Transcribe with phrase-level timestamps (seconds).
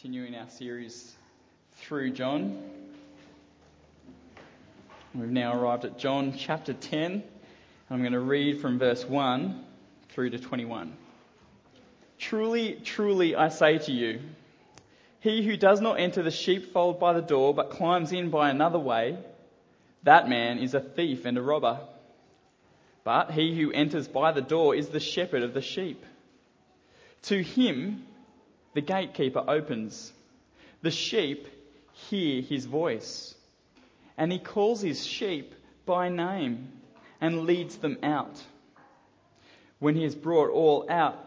[0.00, 1.14] continuing our series
[1.76, 2.60] through John.
[5.14, 7.22] We've now arrived at John chapter 10.
[7.88, 9.64] I'm going to read from verse 1
[10.08, 10.92] through to 21.
[12.18, 14.20] Truly, truly, I say to you,
[15.20, 18.80] he who does not enter the sheepfold by the door, but climbs in by another
[18.80, 19.16] way,
[20.02, 21.78] that man is a thief and a robber.
[23.04, 26.04] But he who enters by the door is the shepherd of the sheep.
[27.22, 28.04] To him,
[28.74, 30.12] the gatekeeper opens.
[30.82, 31.48] The sheep
[31.92, 33.34] hear his voice,
[34.18, 35.54] and he calls his sheep
[35.86, 36.72] by name
[37.20, 38.42] and leads them out.
[39.78, 41.18] When he has brought all out,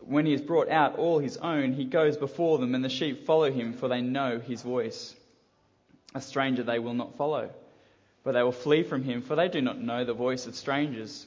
[0.00, 3.26] when he has brought out all his own, he goes before them, and the sheep
[3.26, 5.14] follow him, for they know his voice.
[6.14, 7.50] A stranger they will not follow,
[8.22, 11.26] but they will flee from him, for they do not know the voice of strangers.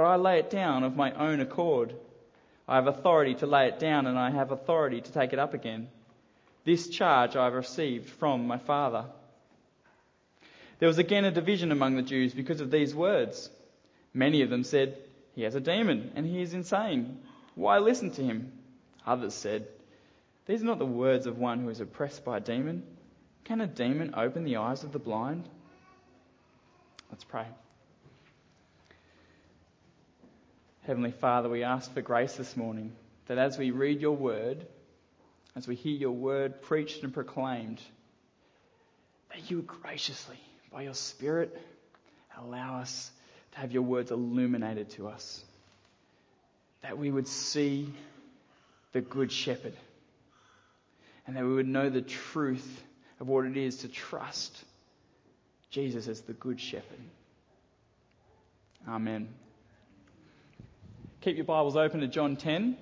[0.00, 1.94] but I lay it down of my own accord.
[2.66, 5.52] I have authority to lay it down, and I have authority to take it up
[5.52, 5.88] again.
[6.64, 9.04] This charge I have received from my Father.
[10.78, 13.50] There was again a division among the Jews because of these words.
[14.14, 14.96] Many of them said,
[15.34, 17.18] He has a demon, and he is insane.
[17.54, 18.52] Why listen to him?
[19.06, 19.68] Others said,
[20.46, 22.84] These are not the words of one who is oppressed by a demon.
[23.44, 25.46] Can a demon open the eyes of the blind?
[27.10, 27.44] Let's pray.
[30.90, 32.90] Heavenly Father, we ask for grace this morning
[33.28, 34.66] that as we read your word,
[35.54, 37.80] as we hear your word preached and proclaimed,
[39.28, 40.40] that you would graciously,
[40.72, 41.56] by your Spirit,
[42.36, 43.08] allow us
[43.52, 45.44] to have your words illuminated to us.
[46.82, 47.94] That we would see
[48.90, 49.76] the Good Shepherd.
[51.24, 52.82] And that we would know the truth
[53.20, 54.64] of what it is to trust
[55.70, 56.98] Jesus as the Good Shepherd.
[58.88, 59.28] Amen.
[61.22, 62.78] Keep your Bibles open to John 10.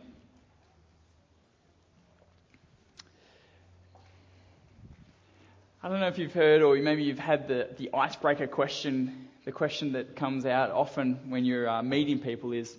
[5.83, 9.27] I don't know if you've heard or maybe you've had the, the icebreaker question.
[9.45, 12.73] The question that comes out often when you're uh, meeting people is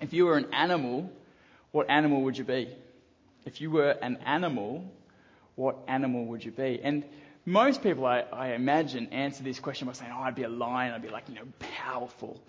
[0.00, 1.10] if you were an animal,
[1.70, 2.74] what animal would you be?
[3.44, 4.90] If you were an animal,
[5.54, 6.80] what animal would you be?
[6.82, 7.04] And
[7.44, 10.94] most people, I, I imagine, answer this question by saying, oh, I'd be a lion,
[10.94, 12.40] I'd be like, you know, powerful.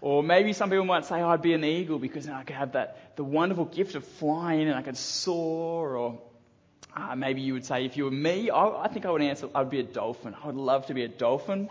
[0.00, 2.72] Or maybe some people might say, oh, I'd be an eagle because I could have
[2.72, 5.96] that, the wonderful gift of flying and I could soar.
[5.96, 6.20] Or
[6.96, 9.48] uh, maybe you would say, if you were me, I, I think I would answer,
[9.54, 10.34] I'd be a dolphin.
[10.42, 11.68] I would love to be a dolphin.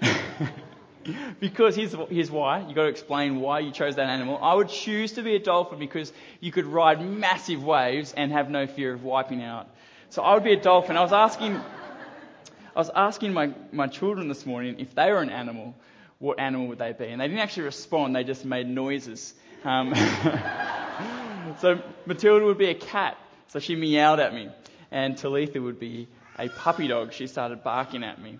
[1.40, 2.60] because here's, here's why.
[2.60, 4.38] You've got to explain why you chose that animal.
[4.40, 8.50] I would choose to be a dolphin because you could ride massive waves and have
[8.50, 9.68] no fear of wiping out.
[10.10, 10.96] So I would be a dolphin.
[10.96, 15.30] I was asking, I was asking my, my children this morning if they were an
[15.30, 15.74] animal
[16.18, 17.06] what animal would they be?
[17.06, 19.34] And they didn't actually respond, they just made noises.
[19.64, 19.94] Um,
[21.60, 23.16] so Matilda would be a cat,
[23.48, 24.48] so she meowed at me.
[24.90, 26.08] And Talitha would be
[26.38, 28.38] a puppy dog, she started barking at me.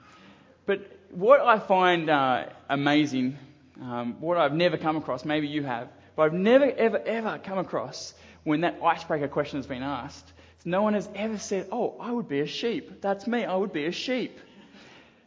[0.65, 3.39] But what I find uh, amazing,
[3.81, 7.59] um, what I've never come across, maybe you have, but I've never, ever, ever come
[7.59, 8.15] across
[8.45, 10.33] when that icebreaker question has been asked,
[10.65, 13.01] no one has ever said, Oh, I would be a sheep.
[13.01, 13.45] That's me.
[13.45, 14.39] I would be a sheep.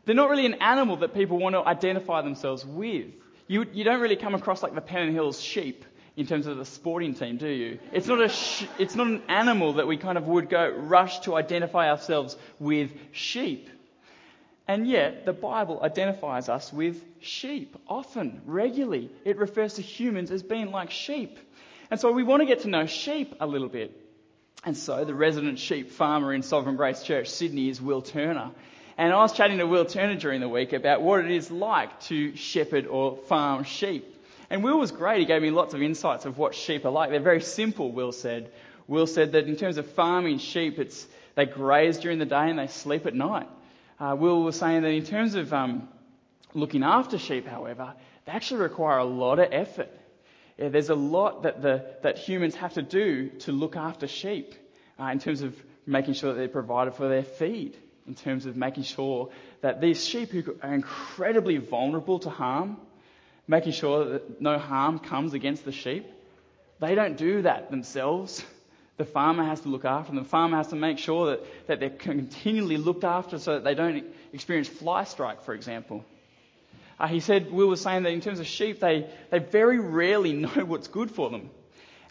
[0.10, 3.12] They're not really an animal that people want to identify themselves with.
[3.46, 5.86] You, you don't really come across like the Pennant Hills sheep
[6.18, 7.78] in terms of the sporting team, do you?
[7.94, 11.20] It's not, a sh- it's not an animal that we kind of would go rush
[11.26, 13.70] to identify ourselves with sheep.
[14.68, 19.12] And yet, the Bible identifies us with sheep, often, regularly.
[19.26, 21.38] It refers to humans as being like sheep.
[21.92, 23.96] And so we want to get to know sheep a little bit.
[24.66, 28.50] And so the resident sheep farmer in Sovereign Grace Church, Sydney, is Will Turner.
[29.00, 32.02] And I was chatting to Will Turner during the week about what it is like
[32.02, 34.14] to shepherd or farm sheep.
[34.50, 35.22] And Will was great.
[35.22, 37.10] He gave me lots of insights of what sheep are like.
[37.10, 38.52] They're very simple, Will said.
[38.90, 42.60] Will said that in terms of farming sheep, it's, they graze during the day and
[42.60, 43.48] they sleep at night.
[44.02, 45.88] Uh, Will was saying that in terms of um,
[46.54, 47.94] looking after sheep, however,
[48.26, 49.98] they actually require a lot of effort.
[50.58, 54.56] Yeah, there's a lot that, the, that humans have to do to look after sheep
[55.00, 55.56] uh, in terms of
[55.86, 57.78] making sure that they're provided for their feed,
[58.10, 59.30] in terms of making sure
[59.62, 62.78] that these sheep who are incredibly vulnerable to harm,
[63.48, 66.08] making sure that no harm comes against the sheep,
[66.80, 68.44] they don't do that themselves.
[68.98, 70.24] The farmer has to look after them.
[70.24, 73.76] The farmer has to make sure that, that they're continually looked after so that they
[73.76, 74.04] don't
[74.34, 76.04] experience fly strike, for example.
[77.00, 80.34] Uh, he said, Will was saying that in terms of sheep, they, they very rarely
[80.46, 81.52] know what's good for them.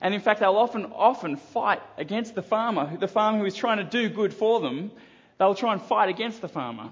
[0.01, 3.79] And in fact, they'll often, often fight against the farmer, the farmer who is trying
[3.79, 4.93] to do good for them.
[5.39, 6.91] They'll try and fight against the farmer.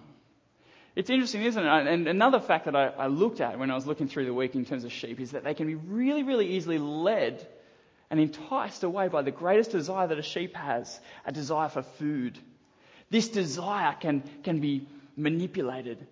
[0.94, 1.86] It's interesting, isn't it?
[1.86, 4.54] And another fact that I, I looked at when I was looking through the week
[4.54, 7.46] in terms of sheep is that they can be really, really easily led
[8.08, 12.38] and enticed away by the greatest desire that a sheep has a desire for food.
[13.10, 16.06] This desire can, can be manipulated.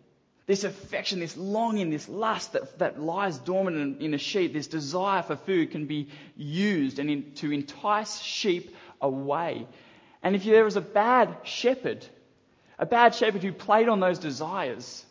[0.46, 4.66] This affection, this longing, this lust that, that lies dormant in, in a sheep, this
[4.66, 9.66] desire for food can be used and in, to entice sheep away.
[10.22, 12.06] And if there is a bad shepherd,
[12.78, 15.04] a bad shepherd who played on those desires,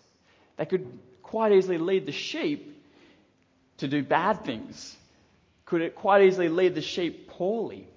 [0.57, 0.87] they could
[1.21, 2.81] quite easily lead the sheep
[3.77, 4.95] to do bad things
[5.73, 7.87] could it quite easily lead the sheep poorly.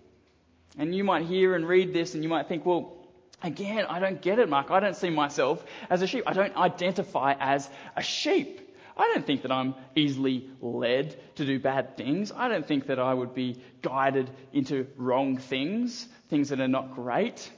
[0.78, 2.96] And you might hear and read this and you might think, well,
[3.42, 4.70] again, I don't get it, Mark.
[4.70, 6.24] I don't see myself as a sheep.
[6.26, 8.60] I don't identify as a sheep.
[8.96, 12.32] I don't think that I'm easily led to do bad things.
[12.32, 16.94] I don't think that I would be guided into wrong things, things that are not
[16.94, 17.50] great.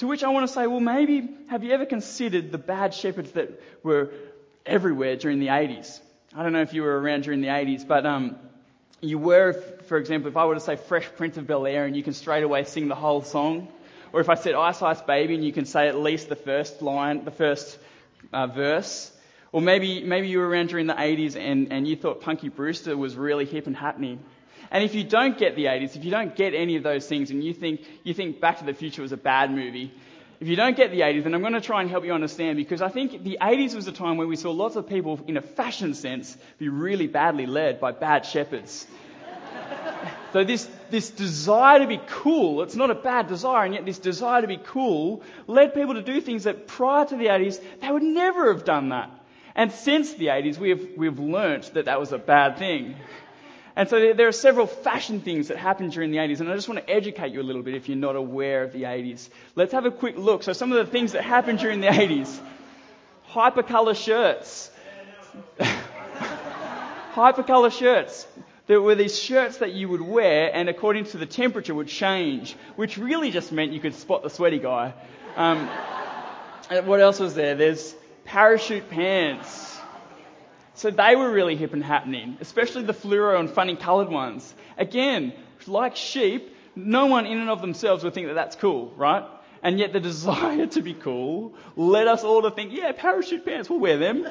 [0.00, 3.32] To which I want to say, well, maybe have you ever considered the bad shepherds
[3.32, 4.10] that were
[4.64, 6.00] everywhere during the 80s?
[6.34, 8.36] I don't know if you were around during the 80s, but um,
[9.02, 9.52] you were,
[9.88, 12.14] for example, if I were to say Fresh Prince of Bel Air and you can
[12.14, 13.68] straight away sing the whole song,
[14.14, 16.80] or if I said Ice Ice Baby and you can say at least the first
[16.80, 17.78] line, the first
[18.32, 19.12] uh, verse,
[19.52, 22.96] or maybe maybe you were around during the 80s and, and you thought Punky Brewster
[22.96, 24.20] was really hip and happening.
[24.70, 27.30] And if you don't get the 80s, if you don't get any of those things,
[27.30, 29.92] and you think you think Back to the Future was a bad movie,
[30.40, 32.56] if you don't get the 80s, then I'm going to try and help you understand
[32.56, 35.36] because I think the 80s was a time where we saw lots of people, in
[35.36, 38.86] a fashion sense, be really badly led by bad shepherds.
[40.32, 43.98] so this, this desire to be cool, it's not a bad desire, and yet this
[43.98, 47.92] desire to be cool led people to do things that prior to the 80s, they
[47.92, 49.10] would never have done that.
[49.54, 52.96] And since the 80s, we have, we've learnt that that was a bad thing.
[53.80, 56.68] And so there are several fashion things that happened during the 80s, and I just
[56.68, 59.30] want to educate you a little bit if you're not aware of the 80s.
[59.54, 60.42] Let's have a quick look.
[60.42, 62.38] So some of the things that happened during the 80s.
[63.30, 64.70] Hypercolor shirts.
[67.14, 68.26] Hypercolor shirts.
[68.66, 72.56] There were these shirts that you would wear, and according to the temperature would change,
[72.76, 74.92] which really just meant you could spot the sweaty guy.
[75.36, 75.66] Um,
[76.84, 77.54] what else was there?
[77.54, 77.94] There's
[78.26, 79.78] parachute pants.
[80.74, 84.54] So they were really hip and happening, especially the fluoro and funny coloured ones.
[84.78, 85.32] Again,
[85.66, 89.24] like sheep, no one in and of themselves would think that that's cool, right?
[89.62, 93.68] And yet the desire to be cool led us all to think, yeah, parachute pants,
[93.68, 94.26] we'll wear them.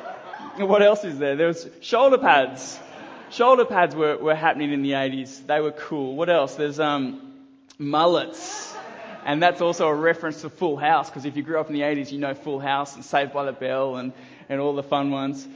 [0.56, 1.36] what else is there?
[1.36, 2.78] There was shoulder pads.
[3.30, 5.46] Shoulder pads were, were happening in the 80s.
[5.46, 6.14] They were cool.
[6.14, 6.54] What else?
[6.54, 7.34] There's um,
[7.78, 8.72] mullets.
[9.24, 11.80] And that's also a reference to Full House, because if you grew up in the
[11.80, 14.12] 80s, you know Full House and Saved by the Bell and,
[14.48, 15.48] and all the fun ones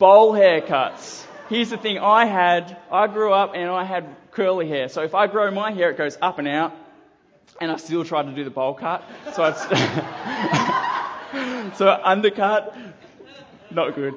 [0.00, 1.24] bowl haircuts.
[1.50, 4.88] Here's the thing I had, I grew up and I had curly hair.
[4.88, 6.74] So if I grow my hair, it goes up and out.
[7.60, 9.04] And I still tried to do the bowl cut.
[9.34, 9.58] So I'd,
[11.76, 12.74] so undercut,
[13.70, 14.14] not good.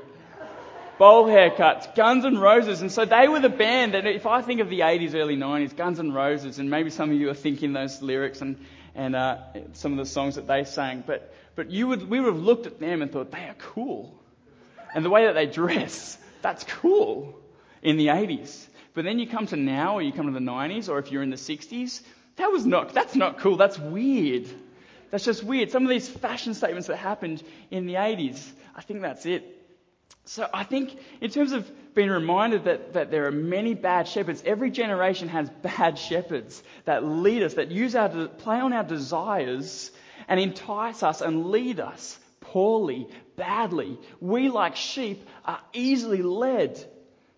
[0.98, 2.82] Bowl haircuts, Guns N' Roses.
[2.82, 5.75] And so they were the band that if I think of the 80s, early 90s,
[5.75, 8.56] Guns N' Roses, and maybe some of you are thinking those lyrics and,
[8.96, 9.40] and uh,
[9.74, 12.68] some of the songs that they sang, but, but you would, we would have looked
[12.68, 14.18] at them and thought, they are cool.
[14.94, 17.40] And the way that they dress, that's cool
[17.82, 18.68] in the 80s.
[18.94, 21.24] But then you come to now, or you come to the 90s, or if you're
[21.24, 22.02] in the 60s,
[22.36, 24.48] that was not, that's not cool, that's weird.
[25.10, 25.72] That's just weird.
[25.72, 29.60] Some of these fashion statements that happened in the 80s, I think that's it.
[30.26, 34.42] So I think in terms of being reminded that, that there are many bad shepherds,
[34.46, 39.92] every generation has bad shepherds that lead us, that use our, play on our desires
[40.28, 43.98] and entice us and lead us poorly, badly.
[44.20, 46.84] We, like sheep, are easily led.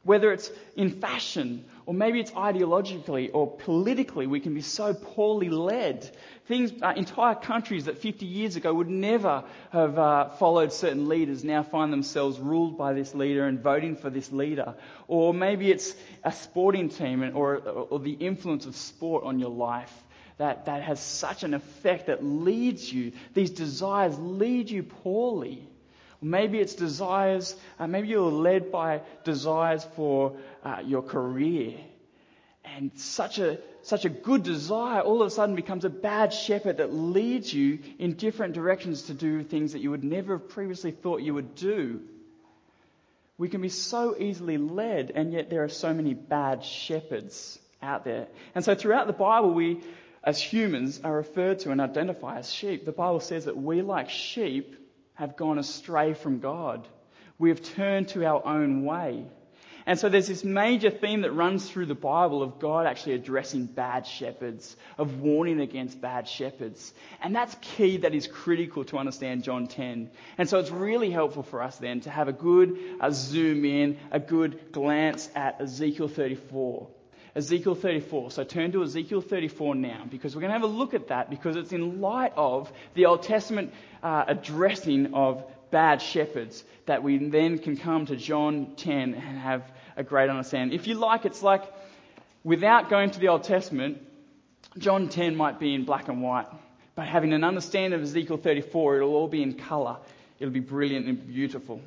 [0.03, 5.49] Whether it's in fashion, or maybe it's ideologically or politically, we can be so poorly
[5.49, 6.15] led.
[6.47, 11.43] Things, uh, entire countries that 50 years ago would never have uh, followed certain leaders
[11.43, 14.75] now find themselves ruled by this leader and voting for this leader.
[15.07, 19.91] Or maybe it's a sporting team or, or the influence of sport on your life
[20.37, 25.67] that, that has such an effect that leads you, these desires lead you poorly.
[26.25, 31.75] Maybe it's desires, uh, maybe you're led by desires for uh, your career.
[32.63, 36.77] And such a, such a good desire all of a sudden becomes a bad shepherd
[36.77, 40.89] that leads you in different directions to do things that you would never have previously
[40.89, 42.01] thought you would do.
[43.37, 48.03] We can be so easily led, and yet there are so many bad shepherds out
[48.03, 48.25] there.
[48.55, 49.83] And so throughout the Bible, we,
[50.23, 52.83] as humans, are referred to and identified as sheep.
[52.83, 54.75] The Bible says that we, like sheep,
[55.15, 56.87] have gone astray from God.
[57.37, 59.25] We have turned to our own way.
[59.87, 63.65] And so there's this major theme that runs through the Bible of God actually addressing
[63.65, 66.91] bad shepherds, of warning against bad shepherds.
[67.21, 70.09] And that's key, that is critical to understand John 10.
[70.39, 73.99] And so it's really helpful for us then to have a good a zoom in,
[74.11, 76.87] a good glance at Ezekiel 34.
[77.35, 78.31] Ezekiel 34.
[78.31, 81.29] So turn to Ezekiel 34 now because we're going to have a look at that
[81.29, 87.17] because it's in light of the Old Testament uh, addressing of bad shepherds that we
[87.17, 90.77] then can come to John 10 and have a great understanding.
[90.77, 91.63] If you like, it's like
[92.43, 93.97] without going to the Old Testament,
[94.77, 96.47] John 10 might be in black and white,
[96.95, 99.97] but having an understanding of Ezekiel 34, it'll all be in colour.
[100.39, 101.81] It'll be brilliant and beautiful.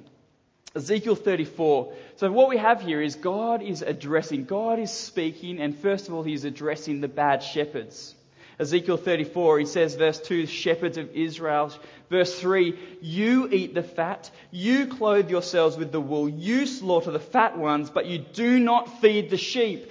[0.74, 1.92] Ezekiel 34.
[2.16, 6.14] So what we have here is God is addressing, God is speaking, and first of
[6.14, 8.14] all, he's addressing the bad shepherds.
[8.60, 11.72] Ezekiel 34, he says, verse 2, shepherds of Israel.
[12.10, 17.20] Verse 3, you eat the fat, you clothe yourselves with the wool, you slaughter the
[17.20, 19.90] fat ones, but you do not feed the sheep.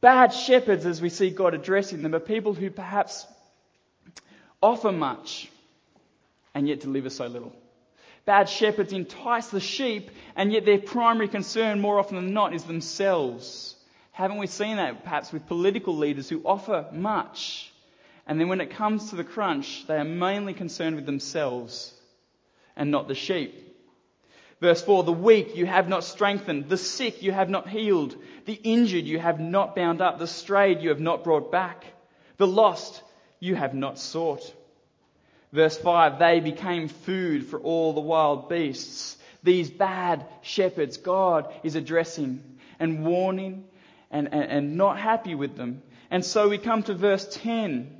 [0.00, 3.26] Bad shepherds, as we see God addressing them, are people who perhaps
[4.62, 5.50] offer much
[6.54, 7.54] and yet deliver so little.
[8.24, 12.64] Bad shepherds entice the sheep, and yet their primary concern, more often than not, is
[12.64, 13.74] themselves.
[14.12, 17.72] Haven't we seen that perhaps with political leaders who offer much,
[18.26, 21.92] and then when it comes to the crunch, they are mainly concerned with themselves
[22.76, 23.76] and not the sheep?
[24.60, 28.14] Verse 4 The weak you have not strengthened, the sick you have not healed,
[28.44, 31.84] the injured you have not bound up, the strayed you have not brought back,
[32.36, 33.02] the lost
[33.40, 34.54] you have not sought.
[35.52, 39.16] Verse 5 They became food for all the wild beasts.
[39.42, 42.42] These bad shepherds, God is addressing
[42.78, 43.64] and warning
[44.10, 45.82] and, and, and not happy with them.
[46.10, 47.98] And so we come to verse 10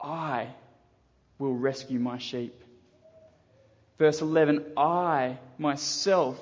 [0.00, 0.48] I
[1.38, 2.54] will rescue my sheep.
[3.98, 6.38] Verse 11 I myself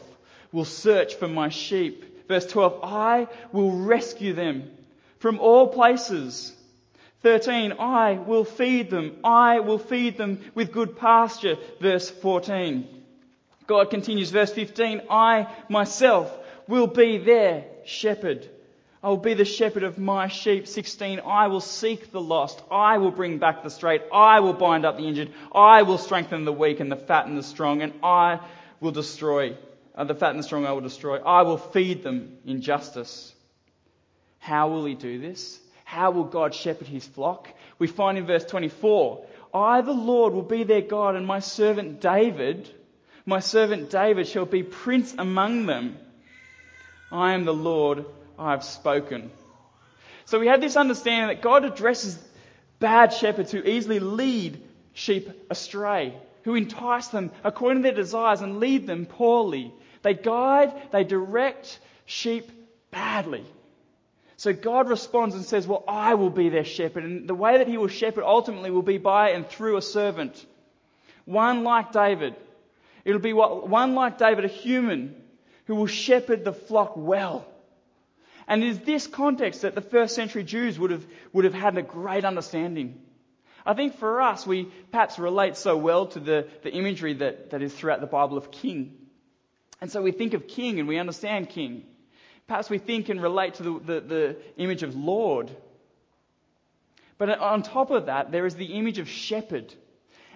[0.52, 2.26] will search for my sheep.
[2.28, 4.70] Verse 12 I will rescue them
[5.18, 6.52] from all places
[7.22, 9.18] 13, I will feed them.
[9.24, 11.56] I will feed them with good pasture.
[11.80, 12.86] Verse 14.
[13.66, 16.34] God continues, verse 15, I myself
[16.68, 18.48] will be their shepherd.
[19.02, 20.66] I will be the shepherd of my sheep.
[20.66, 22.62] 16, I will seek the lost.
[22.70, 24.02] I will bring back the straight.
[24.12, 25.32] I will bind up the injured.
[25.52, 28.40] I will strengthen the weak and the fat and the strong, and I
[28.80, 29.56] will destroy,
[29.94, 31.18] uh, the fat and the strong I will destroy.
[31.18, 33.34] I will feed them in justice.
[34.38, 35.60] How will he do this?
[35.88, 37.48] How will God shepherd his flock?
[37.78, 42.02] We find in verse 24, I, the Lord, will be their God, and my servant
[42.02, 42.68] David,
[43.24, 45.96] my servant David shall be prince among them.
[47.10, 48.04] I am the Lord,
[48.38, 49.30] I have spoken.
[50.26, 52.18] So we have this understanding that God addresses
[52.80, 58.60] bad shepherds who easily lead sheep astray, who entice them according to their desires and
[58.60, 59.72] lead them poorly.
[60.02, 62.52] They guide, they direct sheep
[62.90, 63.46] badly.
[64.38, 67.04] So God responds and says, Well, I will be their shepherd.
[67.04, 70.46] And the way that he will shepherd ultimately will be by and through a servant.
[71.24, 72.36] One like David.
[73.04, 75.16] It'll be one like David, a human,
[75.66, 77.46] who will shepherd the flock well.
[78.46, 81.76] And it is this context that the first century Jews would have, would have had
[81.76, 83.00] a great understanding.
[83.66, 87.60] I think for us, we perhaps relate so well to the, the imagery that, that
[87.60, 88.94] is throughout the Bible of king.
[89.80, 91.84] And so we think of king and we understand king.
[92.48, 95.50] Perhaps we think and relate to the, the, the image of Lord.
[97.18, 99.72] But on top of that, there is the image of shepherd.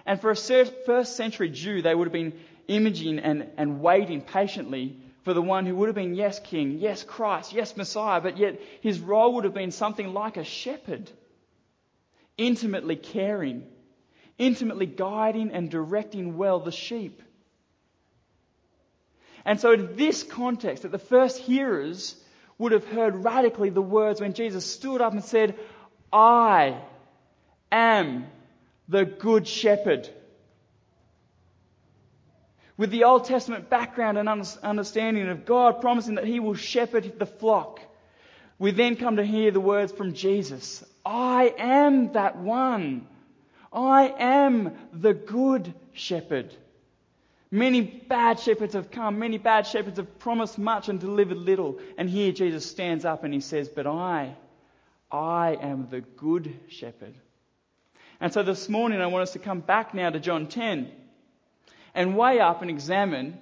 [0.05, 2.33] And for a first century Jew, they would have been
[2.67, 7.03] imaging and, and waiting patiently for the one who would have been, yes, king, yes,
[7.03, 11.09] Christ, yes, Messiah, but yet his role would have been something like a shepherd,
[12.37, 13.63] intimately caring,
[14.37, 17.21] intimately guiding and directing well the sheep.
[19.45, 22.15] And so, in this context, that the first hearers
[22.57, 25.55] would have heard radically the words when Jesus stood up and said,
[26.11, 26.77] I
[27.71, 28.27] am
[28.87, 30.09] the good shepherd.
[32.77, 37.25] With the Old Testament background and understanding of God promising that He will shepherd the
[37.25, 37.79] flock,
[38.57, 43.07] we then come to hear the words from Jesus I am that one.
[43.73, 46.55] I am the good shepherd.
[47.53, 49.19] Many bad shepherds have come.
[49.19, 51.77] Many bad shepherds have promised much and delivered little.
[51.99, 54.35] And here Jesus stands up and he says, But I,
[55.11, 57.13] I am the good shepherd.
[58.19, 60.89] And so this morning I want us to come back now to John 10
[61.93, 63.37] and weigh up and examine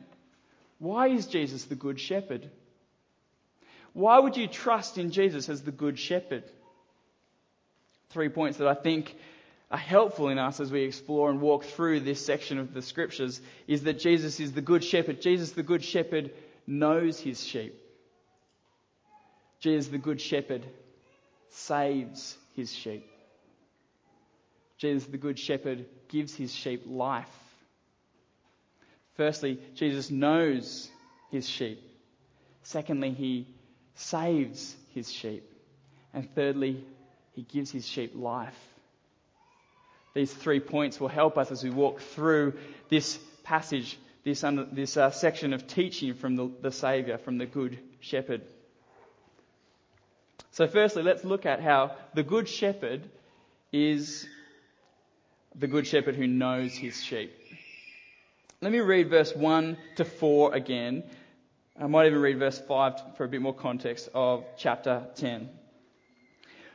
[0.77, 2.49] why is Jesus the good shepherd?
[3.93, 6.43] Why would you trust in Jesus as the good shepherd?
[8.09, 9.15] Three points that I think
[9.71, 13.39] are helpful in us as we explore and walk through this section of the scriptures
[13.67, 15.21] is that Jesus is the good shepherd.
[15.21, 16.31] Jesus, the good shepherd,
[16.67, 17.73] knows his sheep.
[19.61, 20.65] Jesus, the good shepherd,
[21.49, 23.07] saves his sheep.
[24.77, 27.29] Jesus, the good shepherd, gives his sheep life.
[29.15, 30.89] Firstly, Jesus knows
[31.29, 31.79] his sheep.
[32.63, 33.47] Secondly, he
[33.95, 35.49] saves his sheep.
[36.13, 36.83] And thirdly,
[37.33, 38.57] he gives his sheep life.
[40.13, 42.53] These three points will help us as we walk through
[42.89, 47.45] this passage, this, under, this uh, section of teaching from the, the Saviour, from the
[47.45, 48.41] Good Shepherd.
[50.51, 53.09] So, firstly, let's look at how the Good Shepherd
[53.71, 54.27] is
[55.55, 57.33] the Good Shepherd who knows his sheep.
[58.61, 61.03] Let me read verse 1 to 4 again.
[61.79, 65.49] I might even read verse 5 for a bit more context of chapter 10.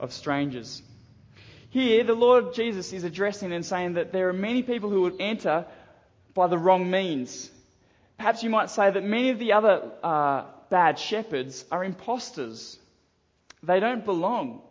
[0.00, 0.82] of strangers.
[1.70, 5.20] Here, the Lord Jesus is addressing and saying that there are many people who would
[5.20, 5.66] enter
[6.32, 7.50] by the wrong means.
[8.16, 12.78] Perhaps you might say that many of the other uh, bad shepherds are impostors.
[13.62, 14.62] They don't belong.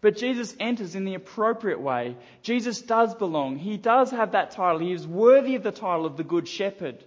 [0.00, 2.16] But Jesus enters in the appropriate way.
[2.42, 3.56] Jesus does belong.
[3.56, 4.80] He does have that title.
[4.80, 7.04] He is worthy of the title of the Good Shepherd.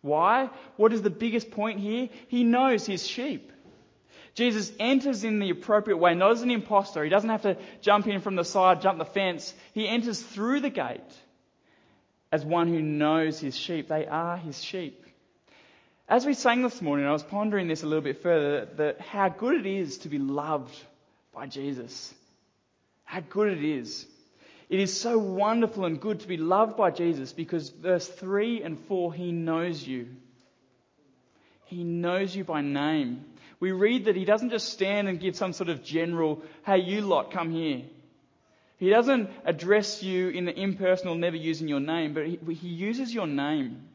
[0.00, 0.50] Why?
[0.76, 2.08] What is the biggest point here?
[2.28, 3.52] He knows his sheep.
[4.34, 7.04] Jesus enters in the appropriate way, not as an impostor.
[7.04, 9.54] He doesn't have to jump in from the side, jump the fence.
[9.72, 11.00] He enters through the gate
[12.32, 13.88] as one who knows his sheep.
[13.88, 15.06] They are his sheep.
[16.08, 19.28] As we sang this morning, I was pondering this a little bit further that, how
[19.28, 20.76] good it is to be loved
[21.32, 22.12] by Jesus.
[23.04, 24.04] How good it is.
[24.68, 28.78] It is so wonderful and good to be loved by Jesus because verse 3 and
[28.80, 30.08] 4, he knows you.
[31.66, 33.24] He knows you by name
[33.64, 37.00] we read that he doesn't just stand and give some sort of general, hey, you
[37.00, 37.80] lot, come here.
[38.76, 43.14] He doesn't address you in the impersonal, never using your name, but he, he uses
[43.14, 43.88] your name.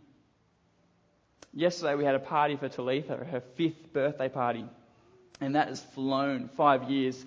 [1.53, 4.65] Yesterday we had a party for Talitha, her fifth birthday party,
[5.39, 7.23] and that has flown five years.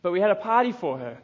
[0.00, 1.18] But we had a party for her.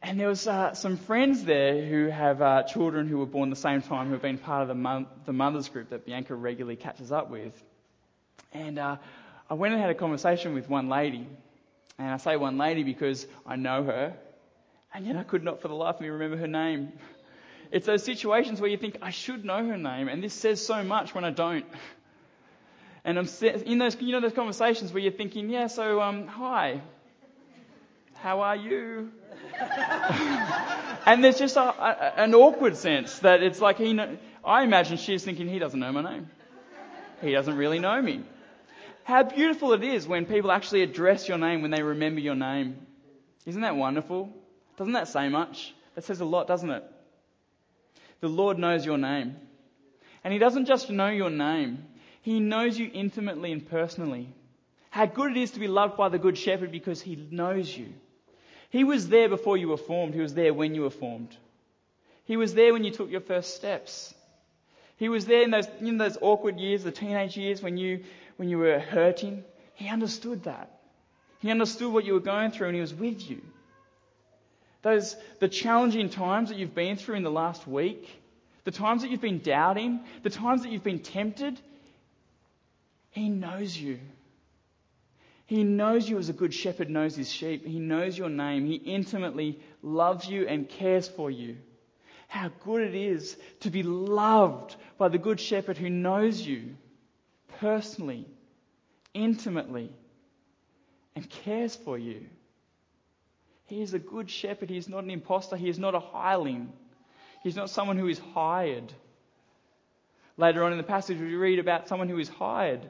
[0.00, 3.56] And there was uh, some friends there who have uh, children who were born the
[3.56, 7.10] same time who have been part of the, the mothers group that Bianca regularly catches
[7.10, 7.60] up with.
[8.52, 8.96] And uh,
[9.50, 11.26] I went and had a conversation with one lady.
[11.98, 14.14] And I say one lady because I know her,
[14.94, 16.92] and yet I could not for the life of me remember her name.
[17.72, 20.82] It's those situations where you think, I should know her name, and this says so
[20.84, 21.66] much when I don't.
[23.04, 26.80] And I'm in those, you know, those conversations where you're thinking, yeah, so, um, hi,
[28.14, 29.10] how are you?
[31.06, 33.98] and there's just a, a, an awkward sense that it's like he,
[34.44, 36.30] I imagine she's thinking he doesn't know my name.
[37.20, 38.22] He doesn't really know me.
[39.04, 42.76] How beautiful it is when people actually address your name when they remember your name.
[43.46, 44.30] Isn't that wonderful?
[44.76, 45.74] Doesn't that say much?
[45.94, 46.84] That says a lot, doesn't it?
[48.20, 49.36] The Lord knows your name.
[50.22, 51.84] And He doesn't just know your name,
[52.22, 54.28] He knows you intimately and personally.
[54.90, 57.88] How good it is to be loved by the Good Shepherd because He knows you.
[58.70, 61.36] He was there before you were formed, He was there when you were formed.
[62.24, 64.12] He was there when you took your first steps.
[64.98, 68.04] He was there in those, those awkward years, the teenage years when you
[68.36, 70.80] when you were hurting, He understood that.
[71.40, 73.42] He understood what you were going through and He was with you.
[74.82, 78.08] Those, the challenging times that you've been through in the last week,
[78.64, 81.60] the times that you've been doubting, the times that you've been tempted,
[83.10, 83.98] He knows you.
[85.46, 87.64] He knows you as a good shepherd knows his sheep.
[87.66, 88.66] He knows your name.
[88.66, 91.56] He intimately loves you and cares for you.
[92.28, 96.76] How good it is to be loved by the good shepherd who knows you
[97.58, 98.26] personally,
[99.14, 99.90] intimately,
[101.16, 102.26] and cares for you.
[103.66, 104.70] He is a good shepherd.
[104.70, 105.56] He is not an impostor.
[105.56, 106.72] He is not a hireling.
[107.42, 108.92] He's not someone who is hired.
[110.36, 112.86] Later on in the passage, we read about someone who is hired.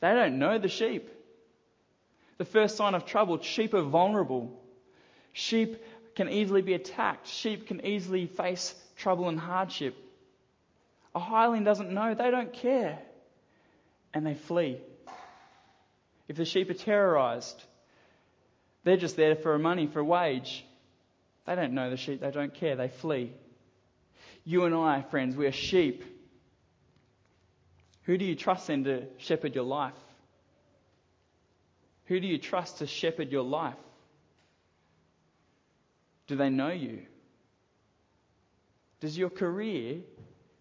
[0.00, 1.08] They don't know the sheep.
[2.38, 4.60] The first sign of trouble sheep are vulnerable.
[5.32, 5.76] Sheep
[6.14, 7.26] can easily be attacked.
[7.26, 9.96] Sheep can easily face trouble and hardship.
[11.14, 12.98] A hireling doesn't know, they don't care.
[14.14, 14.78] And they flee.
[16.28, 17.62] If the sheep are terrorized,
[18.84, 20.64] they're just there for money, for a wage.
[21.46, 23.32] They don't know the sheep, they don't care, they flee.
[24.44, 26.04] You and I, friends, we are sheep
[28.04, 29.94] who do you trust then to shepherd your life?
[32.06, 33.76] Who do you trust to shepherd your life?
[36.26, 37.02] Do they know you?
[39.00, 40.00] Does your career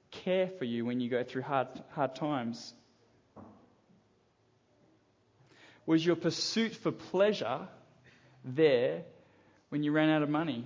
[0.09, 2.73] care for you when you go through hard, hard times?
[5.85, 7.67] Was your pursuit for pleasure
[8.43, 9.03] there
[9.69, 10.65] when you ran out of money?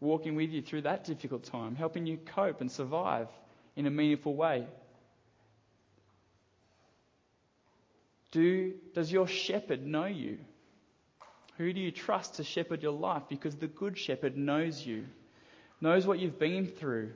[0.00, 3.28] Walking with you through that difficult time, helping you cope and survive?
[3.76, 4.66] in a meaningful way?
[8.30, 10.38] Do, does your shepherd know you?
[11.58, 13.22] Who do you trust to shepherd your life?
[13.28, 15.04] Because the good shepherd knows you,
[15.80, 17.12] knows what you've been through,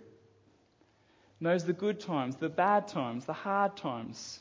[1.41, 4.41] knows the good times, the bad times, the hard times.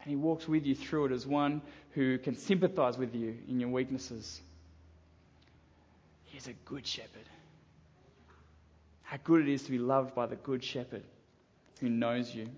[0.00, 3.60] And he walks with you through it as one who can sympathize with you in
[3.60, 4.40] your weaknesses.
[6.24, 7.28] He's a good shepherd.
[9.02, 11.02] How good it is to be loved by the Good Shepherd
[11.80, 12.48] who knows you.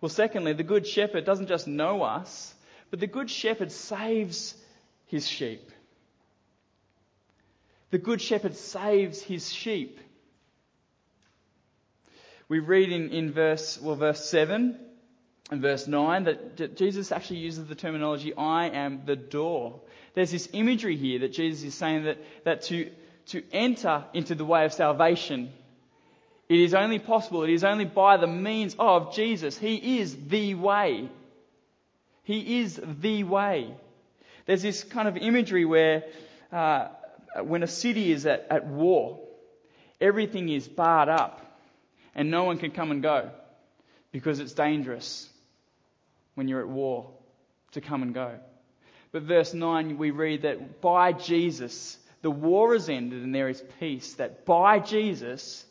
[0.00, 2.54] Well, secondly, the Good Shepherd doesn't just know us,
[2.90, 4.54] but the Good Shepherd saves
[5.06, 5.70] his sheep.
[7.90, 9.98] The Good Shepherd saves his sheep.
[12.48, 14.78] We read in, in verse, well, verse 7
[15.50, 19.80] and verse 9 that Jesus actually uses the terminology, I am the door.
[20.14, 22.90] There's this imagery here that Jesus is saying that, that to,
[23.26, 25.52] to enter into the way of salvation.
[26.48, 29.58] It is only possible, it is only by the means of Jesus.
[29.58, 31.10] He is the way.
[32.28, 33.74] He is the way.
[34.44, 36.04] There's this kind of imagery where
[36.52, 36.88] uh,
[37.42, 39.18] when a city is at, at war,
[39.98, 41.40] everything is barred up
[42.14, 43.30] and no one can come and go
[44.12, 45.26] because it's dangerous
[46.34, 47.08] when you're at war
[47.72, 48.34] to come and go.
[49.10, 53.64] But verse 9, we read that by Jesus, the war has ended and there is
[53.80, 54.12] peace.
[54.16, 55.64] That by Jesus,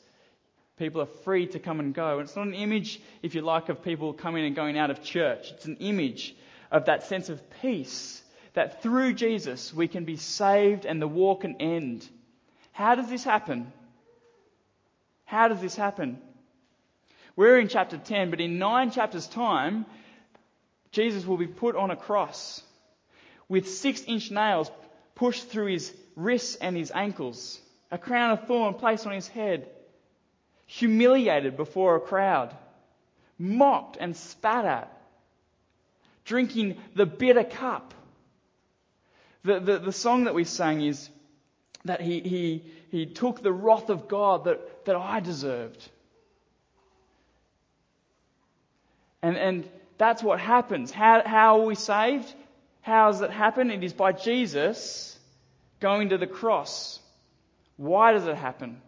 [0.79, 2.17] people are free to come and go.
[2.17, 5.03] And it's not an image, if you like, of people coming and going out of
[5.03, 5.51] church.
[5.51, 6.35] It's an image
[6.71, 8.21] of that sense of peace.
[8.53, 12.07] That through Jesus we can be saved and the war can end.
[12.71, 13.71] How does this happen?
[15.25, 16.19] How does this happen?
[17.35, 19.85] We're in chapter 10, but in nine chapters' time,
[20.91, 22.63] Jesus will be put on a cross
[23.49, 24.71] with six inch nails
[25.15, 27.59] pushed through his wrists and his ankles,
[27.91, 29.69] a crown of thorn placed on his head,
[30.65, 32.55] humiliated before a crowd,
[33.37, 34.96] mocked and spat at,
[36.27, 37.93] drinking the bitter cup.
[39.43, 41.09] The, the, the song that we sang is
[41.85, 45.89] that he, he, he took the wrath of God that, that I deserved.
[49.21, 50.91] And, and that's what happens.
[50.91, 52.31] How, how are we saved?
[52.81, 53.71] How does it happen?
[53.71, 55.17] It is by Jesus
[55.79, 56.99] going to the cross.
[57.77, 58.81] Why does it happen?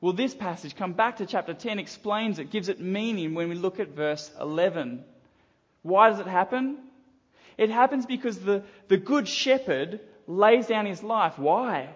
[0.00, 3.54] Well, this passage, come back to chapter 10, explains it, gives it meaning when we
[3.54, 5.02] look at verse 11.
[5.82, 6.78] Why does it happen?
[7.56, 11.38] It happens because the, the good shepherd lays down his life.
[11.38, 11.88] Why?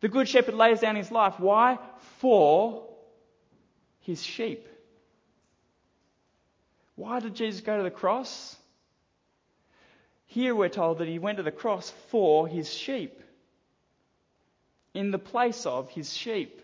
[0.00, 1.38] The good shepherd lays down his life.
[1.38, 1.78] Why?
[2.18, 2.86] For
[4.00, 4.68] his sheep.
[6.96, 8.56] Why did Jesus go to the cross?
[10.26, 13.20] Here we're told that he went to the cross for his sheep,
[14.92, 16.60] in the place of his sheep.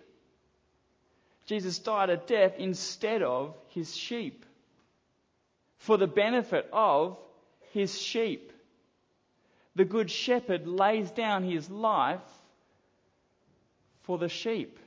[1.46, 4.44] Jesus died a death instead of his sheep,
[5.80, 7.18] for the benefit of
[7.72, 8.52] his sheep.
[9.76, 12.20] The good shepherd lays down his life
[14.02, 14.78] for the sheep.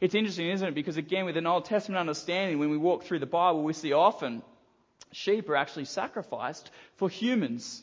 [0.00, 0.74] It's interesting, isn't it?
[0.74, 3.92] Because again, with an Old Testament understanding, when we walk through the Bible, we see
[3.92, 4.42] often
[5.12, 7.82] sheep are actually sacrificed for humans.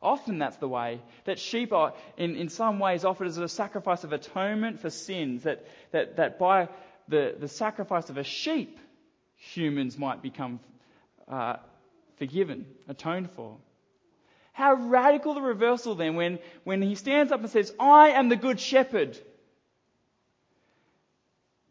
[0.00, 1.00] Often that's the way.
[1.24, 5.42] That sheep are, in, in some ways, offered as a sacrifice of atonement for sins.
[5.42, 6.68] That, that, that by
[7.08, 8.78] the, the sacrifice of a sheep,
[9.36, 10.60] humans might become
[11.28, 11.56] uh,
[12.22, 13.56] forgiven, atoned for.
[14.52, 18.36] How radical the reversal then when, when he stands up and says, I am the
[18.36, 19.18] good shepherd.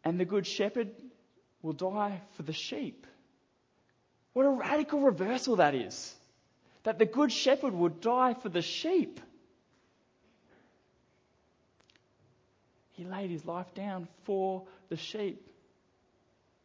[0.04, 0.90] And the good shepherd
[1.62, 3.06] will die for the sheep.
[4.34, 6.14] What a radical reversal that is.
[6.82, 9.20] That the good shepherd would die for the sheep.
[12.90, 15.48] He laid his life down for the sheep.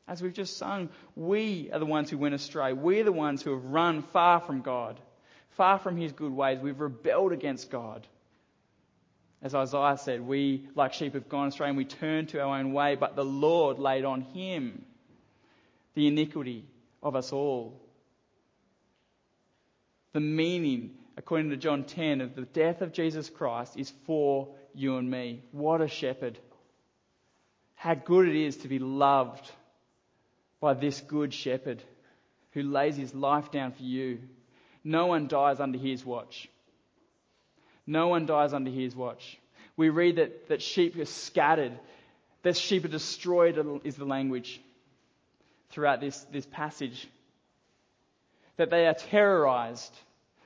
[0.07, 2.71] As we've just sung, we are the ones who went astray.
[2.71, 4.99] We're the ones who have run far from God,
[5.51, 6.59] far from his good ways.
[6.59, 8.07] We've rebelled against God.
[9.41, 12.73] As Isaiah said, we, like sheep, have gone astray and we turned to our own
[12.73, 14.83] way, but the Lord laid on him
[15.93, 16.65] the iniquity
[17.03, 17.79] of us all.
[20.13, 24.97] The meaning, according to John 10, of the death of Jesus Christ is for you
[24.97, 25.43] and me.
[25.51, 26.39] What a shepherd.
[27.75, 29.51] How good it is to be loved
[30.59, 31.81] by this good shepherd
[32.51, 34.19] who lays his life down for you.
[34.83, 36.49] No one dies under his watch.
[37.85, 39.37] No one dies under his watch.
[39.75, 41.77] We read that, that sheep are scattered,
[42.43, 44.59] that sheep are destroyed, is the language
[45.69, 47.07] throughout this, this passage.
[48.57, 49.93] That they are terrorized.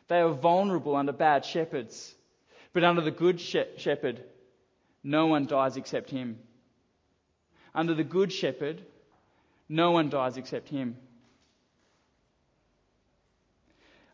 [0.10, 2.13] They are vulnerable under bad shepherds.
[2.74, 4.21] But under the good shepherd,
[5.04, 6.38] no one dies except him.
[7.74, 8.82] Under the good shepherd,
[9.72, 10.98] no one dies except him.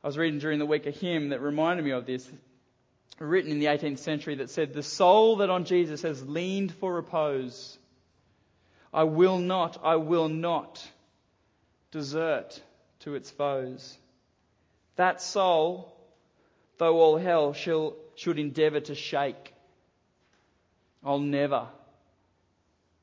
[0.04, 2.30] I was reading during the week a hymn that reminded me of this,
[3.18, 6.94] written in the 18th century, that said, The soul that on Jesus has leaned for
[6.94, 7.76] repose,
[8.94, 10.88] I will not, I will not
[11.90, 12.62] desert
[13.00, 13.98] to its foes.
[14.96, 15.92] That soul,
[16.78, 19.56] though all hell shall, should endeavour to shake,
[21.04, 21.68] I'll never,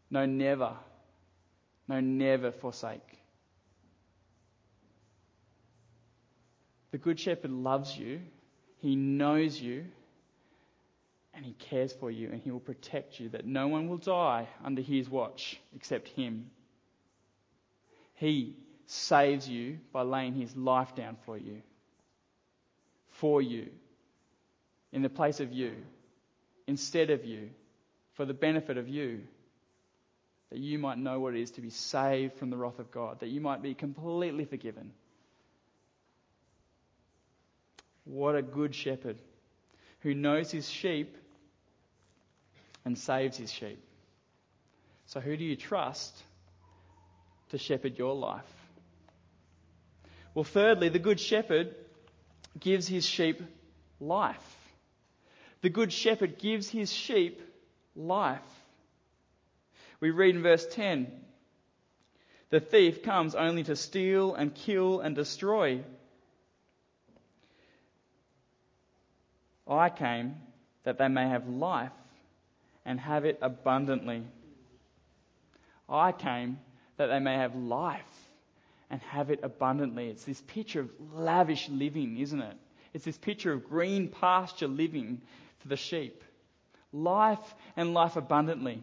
[0.09, 0.75] no, never,
[1.89, 3.19] no, never forsake.
[6.91, 8.21] The Good Shepherd loves you,
[8.79, 9.85] He knows you,
[11.35, 14.49] and He cares for you, and He will protect you, that no one will die
[14.65, 16.51] under His watch except Him.
[18.15, 21.63] He saves you by laying his life down for you,
[23.11, 23.69] for you,
[24.93, 25.73] in the place of you,
[26.67, 27.51] instead of you,
[28.15, 29.23] for the benefit of you,
[30.51, 33.21] that you might know what it is to be saved from the wrath of God,
[33.21, 34.93] that you might be completely forgiven.
[38.05, 39.19] What a good shepherd
[40.01, 41.17] who knows his sheep
[42.85, 43.83] and saves his sheep.
[45.07, 46.23] So, who do you trust
[47.51, 48.43] to shepherd your life?
[50.35, 51.75] Well, thirdly, the Good Shepherd
[52.59, 53.41] gives his sheep
[54.01, 54.59] life.
[55.63, 57.41] The Good Shepherd gives his sheep
[57.95, 58.43] life.
[60.05, 61.11] We read in verse 10
[62.51, 65.81] The thief comes only to steal and kill and destroy.
[69.67, 70.35] I came
[70.83, 71.91] that they may have life
[72.85, 74.25] and have it abundantly.
[75.89, 76.59] I came
[76.99, 78.29] that they may have life
[78.91, 80.11] and have it abundantly.
[80.11, 82.57] It's this picture of lavish living, isn't it?
[82.93, 85.23] It's this picture of green pasture living
[85.61, 86.23] for the sheep.
[86.93, 88.83] Life and life abundantly.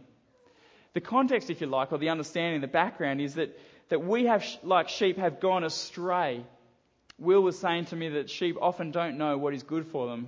[0.94, 3.58] The context, if you like, or the understanding, the background is that,
[3.90, 6.44] that we have, like sheep, have gone astray.
[7.18, 10.28] Will was saying to me that sheep often don't know what is good for them.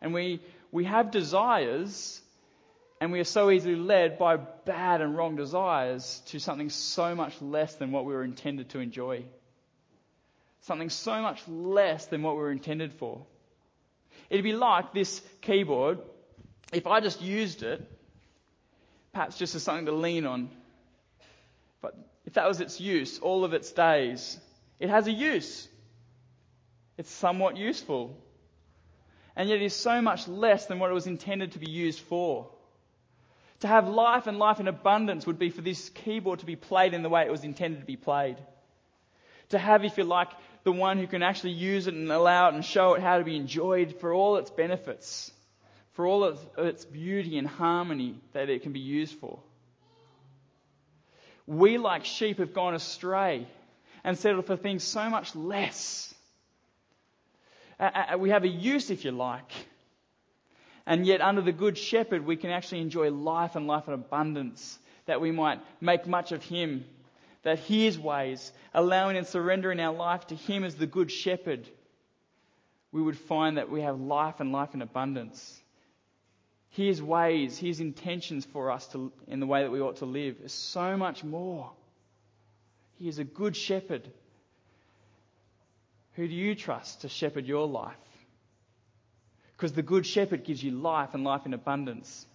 [0.00, 2.20] And we, we have desires
[3.02, 7.34] and we are so easily led by bad and wrong desires to something so much
[7.42, 9.24] less than what we were intended to enjoy.
[10.60, 13.26] Something so much less than what we were intended for.
[14.30, 15.98] It'd be like this keyboard,
[16.72, 17.84] if I just used it,
[19.12, 20.50] perhaps just as something to lean on.
[21.80, 21.96] But
[22.26, 24.38] if that was its use, all of its days,
[24.80, 25.68] it has a use.
[26.96, 28.16] It's somewhat useful.
[29.36, 32.00] And yet it is so much less than what it was intended to be used
[32.00, 32.48] for.
[33.60, 36.94] To have life and life in abundance would be for this keyboard to be played
[36.94, 38.36] in the way it was intended to be played.
[39.50, 40.28] To have, if you like,
[40.64, 43.24] the one who can actually use it and allow it and show it how to
[43.24, 45.30] be enjoyed for all its benefits,
[45.94, 49.38] for all of its beauty and harmony that it can be used for.
[51.46, 53.46] We, like sheep, have gone astray
[54.04, 56.14] and settled for things so much less.
[58.18, 59.50] We have a use, if you like,
[60.86, 64.78] and yet, under the Good Shepherd, we can actually enjoy life and life in abundance,
[65.06, 66.84] that we might make much of Him,
[67.42, 71.68] that His ways, allowing and surrendering our life to Him as the Good Shepherd,
[72.92, 75.61] we would find that we have life and life in abundance.
[76.72, 80.36] His ways, His intentions for us to, in the way that we ought to live
[80.42, 81.70] is so much more.
[82.98, 84.08] He is a good shepherd.
[86.14, 87.94] Who do you trust to shepherd your life?
[89.54, 92.26] Because the good shepherd gives you life and life in abundance.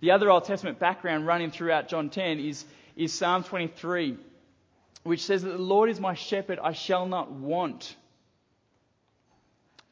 [0.00, 2.64] The other Old Testament background running throughout John 10 is,
[2.96, 4.16] is Psalm 23,
[5.02, 7.94] which says that the Lord is my shepherd, I shall not want.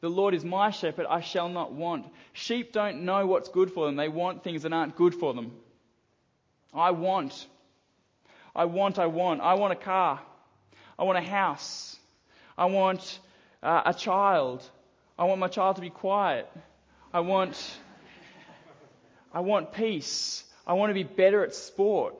[0.05, 2.05] The Lord is my shepherd, I shall not want.
[2.31, 5.51] Sheep don't know what's good for them, they want things that aren't good for them.
[6.71, 7.47] I want.
[8.55, 9.41] I want, I want.
[9.41, 10.21] I want a car.
[10.99, 11.97] I want a house.
[12.55, 13.19] I want
[13.63, 14.63] uh, a child.
[15.17, 16.47] I want my child to be quiet.
[17.11, 17.57] I want
[19.33, 20.43] I want peace.
[20.67, 22.13] I want to be better at sport.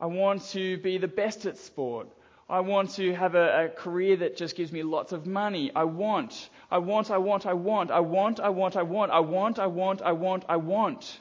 [0.00, 2.08] I want to be the best at sport.
[2.50, 5.70] I want to have a, a, career that just gives me lots of money.
[5.74, 9.20] I want, I want, I want, I want, I want, I want, I want, I
[9.22, 11.20] want, I want, I want, I want.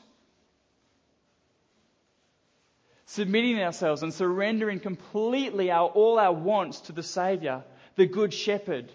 [3.05, 7.63] Submitting ourselves and surrendering completely our, all our wants to the Saviour,
[7.95, 8.91] the Good Shepherd.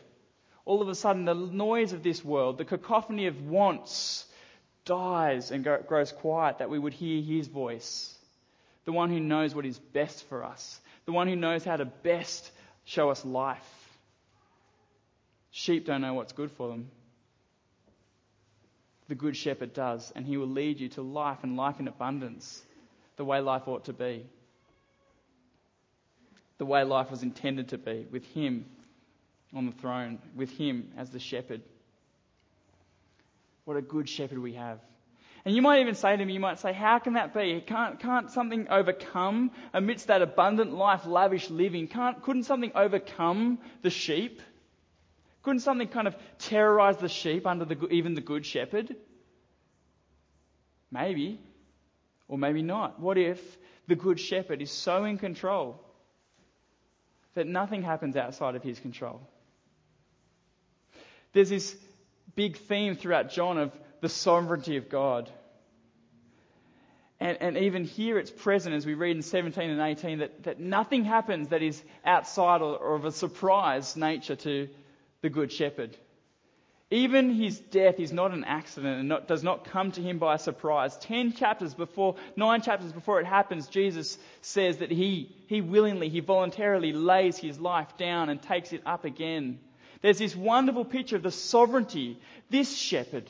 [0.64, 4.26] All of a sudden, the noise of this world, the cacophony of wants,
[4.84, 8.12] dies and grows quiet that we would hear his voice.
[8.86, 10.80] The one who knows what is best for us.
[11.06, 12.50] The one who knows how to best
[12.84, 13.62] show us life.
[15.50, 16.90] Sheep don't know what's good for them.
[19.08, 22.62] The good shepherd does, and he will lead you to life and life in abundance,
[23.16, 24.24] the way life ought to be.
[26.58, 28.64] The way life was intended to be, with him
[29.54, 31.60] on the throne, with him as the shepherd.
[33.64, 34.80] What a good shepherd we have.
[35.44, 37.62] And you might even say to me, you might say, how can that be?
[37.66, 41.86] Can't, can't something overcome amidst that abundant life, lavish living?
[41.86, 44.40] Can't, couldn't something overcome the sheep?
[45.42, 48.96] Couldn't something kind of terrorize the sheep under the, even the good shepherd?
[50.90, 51.38] Maybe.
[52.26, 52.98] Or maybe not.
[52.98, 53.40] What if
[53.86, 55.78] the good shepherd is so in control
[57.34, 59.20] that nothing happens outside of his control?
[61.34, 61.76] There's this
[62.34, 63.72] big theme throughout John of
[64.04, 65.30] the sovereignty of God.
[67.18, 70.60] And, and, even here it's present as we read in 17 and 18 that, that
[70.60, 74.68] nothing happens that is outside or, or of a surprise nature to
[75.22, 75.96] the Good Shepherd.
[76.90, 80.36] Even his death is not an accident and not, does not come to him by
[80.36, 80.98] surprise.
[80.98, 86.20] Ten chapters before, nine chapters before it happens, Jesus says that he, he willingly, he
[86.20, 89.60] voluntarily lays his life down and takes it up again
[90.04, 92.20] there's this wonderful picture of the sovereignty.
[92.50, 93.24] This shepherd,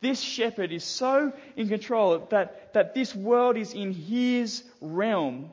[0.00, 5.50] this shepherd is so in control that, that this world is in his realm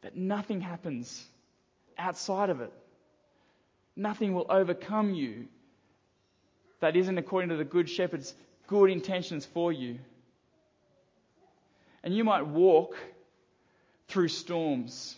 [0.00, 1.24] that nothing happens
[1.98, 2.72] outside of it.
[3.94, 5.46] Nothing will overcome you
[6.80, 8.34] that isn't according to the good shepherd's
[8.66, 9.98] good intentions for you.
[12.02, 12.96] And you might walk
[14.08, 15.14] through storms.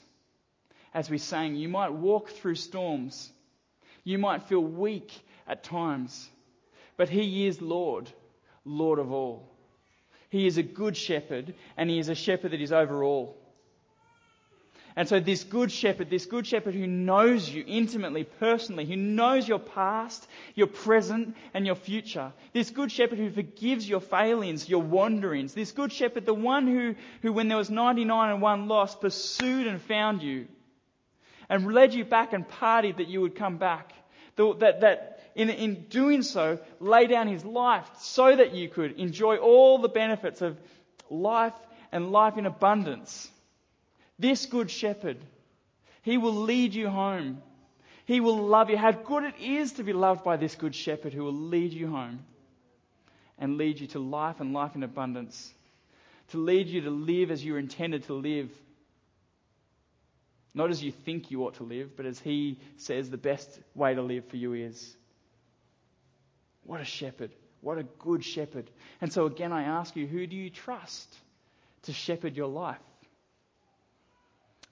[0.93, 3.31] As we sang, you might walk through storms.
[4.05, 5.13] You might feel weak
[5.47, 6.29] at times,
[6.97, 8.11] but He is Lord,
[8.65, 9.51] Lord of all.
[10.31, 13.37] He is a good shepherd, and He is a shepherd that is over all.
[14.97, 19.49] And so, this good shepherd, this good shepherd who knows you intimately, personally, who knows
[19.49, 24.83] your past, your present, and your future, this good shepherd who forgives your failings, your
[24.83, 29.01] wanderings, this good shepherd, the one who, who when there was 99 and one lost,
[29.01, 30.47] pursued and found you,
[31.49, 33.93] and led you back and partied that you would come back.
[34.37, 39.37] That, that in, in doing so, lay down his life so that you could enjoy
[39.37, 40.59] all the benefits of
[41.11, 41.55] life
[41.93, 43.31] and life in abundance.
[44.19, 45.19] This good shepherd,
[46.03, 47.43] he will lead you home.
[48.07, 48.77] He will love you.
[48.77, 51.89] How good it is to be loved by this good shepherd who will lead you
[51.89, 52.21] home
[53.39, 55.53] and lead you to life and life in abundance.
[56.29, 58.51] To lead you to live as you are intended to live
[60.55, 63.95] not as you think you ought to live, but as He says the best way
[63.95, 64.97] to live for you is.
[66.65, 67.31] What a shepherd.
[67.61, 68.71] What a good shepherd.
[69.01, 71.15] And so, again, I ask you, who do you trust
[71.83, 72.77] to shepherd your life?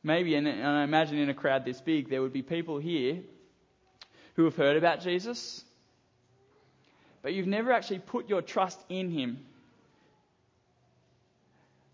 [0.02, 3.20] Maybe, and I imagine in a crowd this big, there would be people here
[4.34, 5.64] who have heard about Jesus,
[7.22, 9.38] but you've never actually put your trust in Him.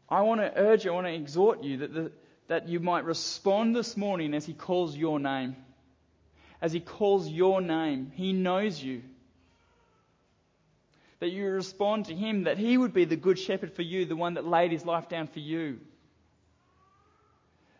[0.09, 2.12] I want to urge you, I want to exhort you that the,
[2.49, 5.55] that you might respond this morning as He calls your name.
[6.62, 9.03] As He calls your name, He knows you.
[11.21, 14.16] That you respond to Him, that He would be the good shepherd for you, the
[14.16, 15.81] one that laid His life down for you.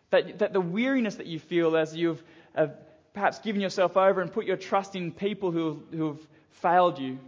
[0.09, 2.21] That, that the weariness that you feel as you've
[2.55, 2.67] uh,
[3.13, 7.19] perhaps given yourself over and put your trust in people who, who have failed you,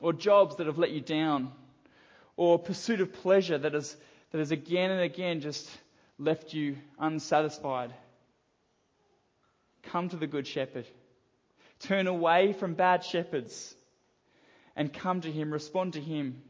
[0.00, 1.52] or jobs that have let you down,
[2.36, 3.96] or pursuit of pleasure that has,
[4.32, 5.70] that has again and again just
[6.18, 7.92] left you unsatisfied.
[9.84, 10.86] Come to the Good Shepherd.
[11.78, 13.75] Turn away from bad shepherds
[14.76, 16.42] and come to Him, respond to Him.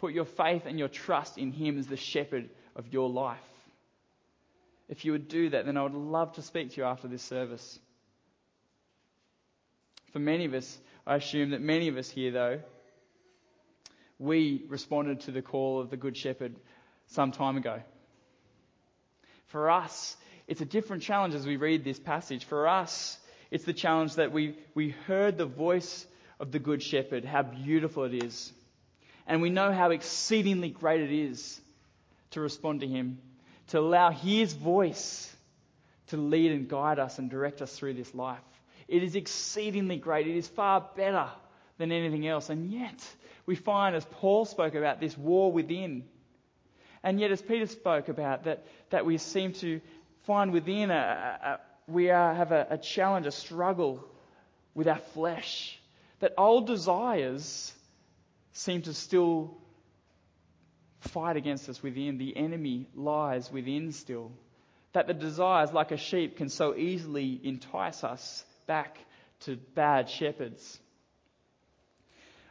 [0.00, 3.38] Put your faith and your trust in Him as the shepherd of your life.
[4.88, 7.22] If you would do that, then I would love to speak to you after this
[7.22, 7.78] service.
[10.12, 12.60] For many of us, I assume that many of us here, though,
[14.18, 16.54] we responded to the call of the Good Shepherd
[17.06, 17.80] some time ago.
[19.46, 22.44] For us, it's a different challenge as we read this passage.
[22.44, 23.18] For us,
[23.50, 26.06] it's the challenge that we, we heard the voice
[26.40, 28.52] of the Good Shepherd, how beautiful it is.
[29.26, 31.60] And we know how exceedingly great it is
[32.32, 33.18] to respond to Him,
[33.68, 35.34] to allow His voice
[36.08, 38.38] to lead and guide us and direct us through this life.
[38.88, 40.26] It is exceedingly great.
[40.26, 41.28] It is far better
[41.78, 42.50] than anything else.
[42.50, 43.02] And yet,
[43.46, 46.04] we find, as Paul spoke about, this war within.
[47.02, 49.80] And yet, as Peter spoke about, that, that we seem to
[50.26, 54.04] find within a, a we are, have a, a challenge, a struggle
[54.74, 55.78] with our flesh.
[56.24, 57.70] That old desires
[58.54, 59.58] seem to still
[61.00, 62.16] fight against us within.
[62.16, 64.32] The enemy lies within still.
[64.94, 68.96] That the desires, like a sheep, can so easily entice us back
[69.40, 70.78] to bad shepherds.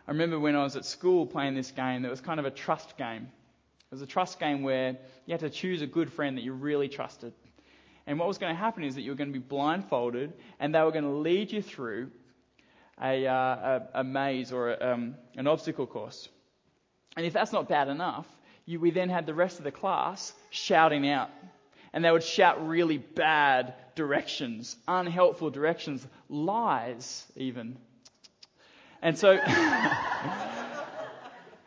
[0.08, 2.52] I remember when I was at school playing this game, that was kind of a
[2.52, 3.24] trust game.
[3.24, 6.54] It was a trust game where you had to choose a good friend that you
[6.54, 7.34] really trusted.
[8.06, 10.76] And what was going to happen is that you were going to be blindfolded and
[10.76, 12.12] they were going to lead you through
[13.02, 16.30] a, uh, a, a, maze or a, um, an obstacle course.
[17.16, 18.28] And if that's not bad enough,
[18.66, 21.30] you, we then had the rest of the class shouting out.
[21.92, 27.78] And they would shout really bad directions, unhelpful directions, lies even.
[29.02, 29.34] And so,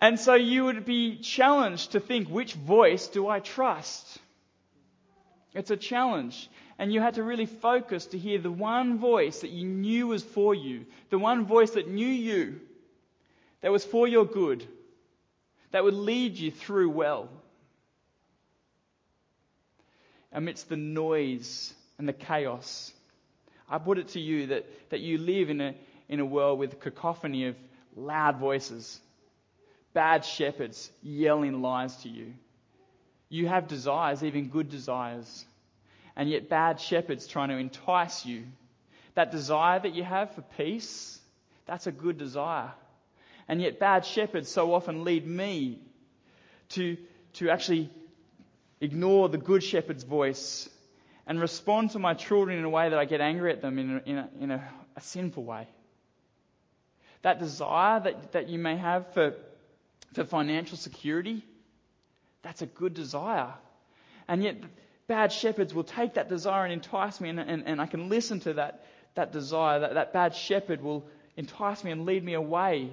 [0.00, 4.18] and so you would be challenged to think, which voice do I trust?
[5.54, 6.48] It's a challenge.
[6.78, 10.22] And you had to really focus to hear the one voice that you knew was
[10.22, 12.60] for you, the one voice that knew you,
[13.62, 14.66] that was for your good,
[15.70, 17.28] that would lead you through well.
[20.32, 22.92] Amidst the noise and the chaos,
[23.70, 25.74] I put it to you that, that you live in a,
[26.08, 27.56] in a world with cacophony of
[27.96, 29.00] loud voices,
[29.94, 32.34] bad shepherds yelling lies to you.
[33.30, 35.44] You have desires, even good desires,
[36.16, 38.44] and yet bad shepherds trying to entice you.
[39.14, 41.18] That desire that you have for peace,
[41.66, 42.72] that's a good desire.
[43.48, 45.78] And yet bad shepherds so often lead me
[46.70, 46.96] to,
[47.34, 47.90] to actually
[48.80, 50.68] ignore the good shepherd's voice
[51.26, 53.96] and respond to my children in a way that I get angry at them in
[53.96, 55.68] a, in a, in a, a sinful way
[57.26, 59.34] that desire that, that you may have for,
[60.14, 61.44] for financial security,
[62.42, 63.52] that's a good desire.
[64.28, 64.58] And yet,
[65.06, 68.40] bad shepherds will take that desire and entice me, and, and, and I can listen
[68.40, 68.84] to that,
[69.14, 69.80] that desire.
[69.80, 72.90] That, that bad shepherd will entice me and lead me away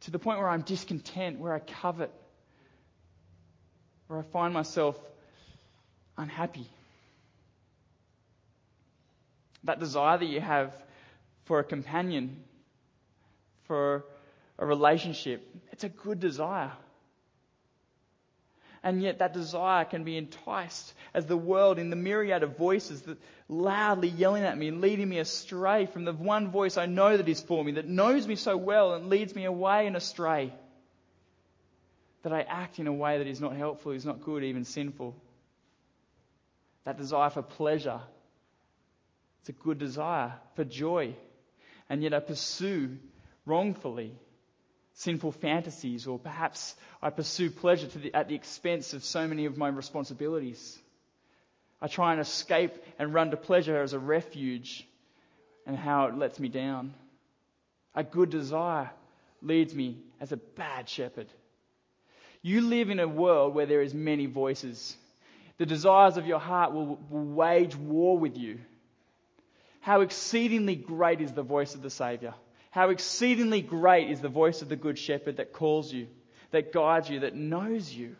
[0.00, 2.10] to the point where I'm discontent, where I covet,
[4.08, 4.98] where I find myself
[6.16, 6.68] unhappy.
[9.64, 10.74] That desire that you have
[11.44, 12.44] for a companion
[13.64, 14.04] for
[14.58, 15.46] a relationship.
[15.70, 16.72] It's a good desire.
[18.82, 23.02] And yet that desire can be enticed as the world in the myriad of voices
[23.02, 23.18] that
[23.48, 27.28] loudly yelling at me, and leading me astray from the one voice I know that
[27.28, 30.54] is for me, that knows me so well and leads me away and astray.
[32.22, 35.14] That I act in a way that is not helpful, is not good, even sinful.
[36.84, 38.00] That desire for pleasure.
[39.40, 41.14] It's a good desire for joy.
[41.88, 42.98] And yet I pursue
[43.44, 44.14] wrongfully,
[44.94, 49.56] sinful fantasies, or perhaps I pursue pleasure the, at the expense of so many of
[49.56, 50.78] my responsibilities.
[51.80, 54.86] I try and escape and run to pleasure as a refuge
[55.66, 56.94] and how it lets me down.
[57.94, 58.90] A good desire
[59.42, 61.28] leads me as a bad shepherd.
[62.42, 64.96] You live in a world where there is many voices.
[65.58, 68.60] The desires of your heart will, will wage war with you.
[69.80, 72.34] How exceedingly great is the voice of the Saviour.
[72.70, 76.06] How exceedingly great is the voice of the Good Shepherd that calls you,
[76.52, 78.16] that guides you, that knows you.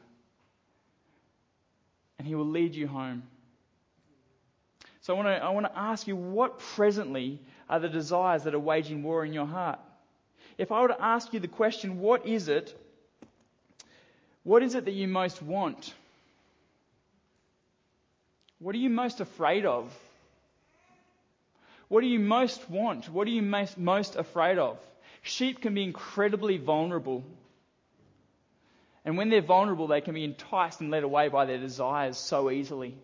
[2.18, 3.22] And he will lead you home.
[5.02, 8.54] So I want, to, I want to ask you what presently are the desires that
[8.54, 9.78] are waging war in your heart?
[10.58, 12.78] If I were to ask you the question, what is it?
[14.42, 15.94] What is it that you most want?
[18.58, 19.96] What are you most afraid of?
[21.90, 23.08] What do you most want?
[23.08, 24.78] What are you most, afraid of?
[25.22, 27.24] Sheep can be incredibly vulnerable.
[29.04, 32.48] And when they're vulnerable, they can be enticed and led away by their desires so
[32.48, 32.94] easily.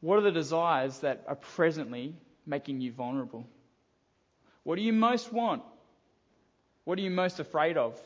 [0.00, 2.14] What are the desires that are presently
[2.46, 3.46] making you vulnerable?
[4.62, 5.62] What do you most want?
[6.84, 8.00] What are you most afraid of?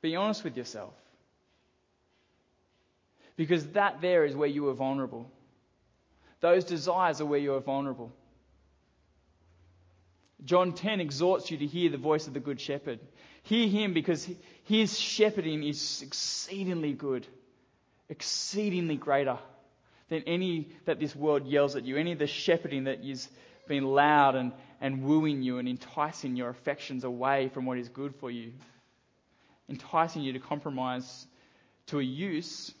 [0.00, 0.94] Be honest with yourself.
[3.36, 5.30] Because that there is where you are vulnerable.
[6.40, 8.12] Those desires are where you are vulnerable.
[10.44, 13.00] John 10 exhorts you to hear the voice of the Good Shepherd.
[13.42, 14.28] Hear him because
[14.64, 17.26] his shepherding is exceedingly good,
[18.08, 19.38] exceedingly greater
[20.08, 23.28] than any that this world yells at you, any of the shepherding that is
[23.66, 28.14] being loud and, and wooing you and enticing your affections away from what is good
[28.16, 28.52] for you,
[29.68, 31.26] enticing you to compromise
[31.86, 32.72] to a use,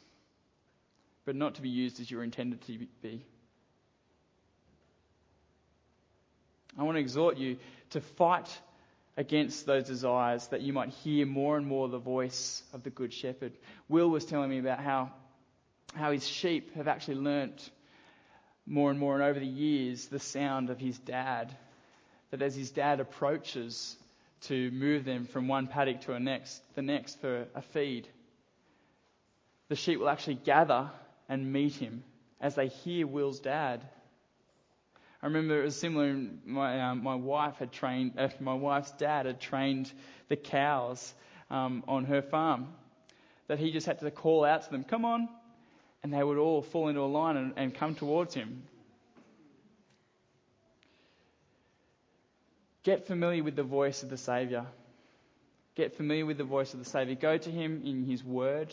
[1.24, 3.24] but not to be used as you're intended to be.
[6.78, 7.56] I want to exhort you
[7.90, 8.48] to fight
[9.16, 13.12] against those desires that you might hear more and more the voice of the Good
[13.12, 13.52] Shepherd.
[13.88, 15.10] Will was telling me about how,
[15.94, 17.70] how his sheep have actually learnt
[18.66, 21.56] more and more and over the years the sound of his dad.
[22.30, 23.96] That as his dad approaches
[24.42, 28.08] to move them from one paddock to a next, the next for a feed,
[29.68, 30.90] the sheep will actually gather
[31.28, 32.04] and meet him
[32.40, 33.82] as they hear Will's dad.
[35.26, 36.16] I remember it was similar.
[36.44, 38.12] My um, my wife had trained.
[38.16, 39.92] Uh, my wife's dad had trained
[40.28, 41.12] the cows
[41.50, 42.68] um, on her farm.
[43.48, 45.28] That he just had to call out to them, "Come on,"
[46.04, 48.62] and they would all fall into a line and, and come towards him.
[52.84, 54.64] Get familiar with the voice of the Saviour.
[55.74, 57.16] Get familiar with the voice of the Saviour.
[57.16, 58.72] Go to Him in His Word.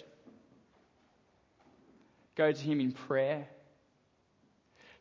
[2.36, 3.48] Go to Him in prayer.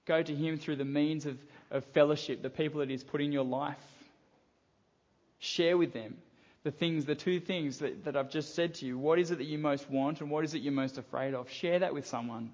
[0.07, 1.39] Go to Him through the means of,
[1.71, 3.77] of fellowship, the people that He's put in your life.
[5.39, 6.17] Share with them
[6.65, 8.99] the things, the two things that, that I've just said to you.
[8.99, 11.51] What is it that you most want and what is it you're most afraid of?
[11.51, 12.53] Share that with someone.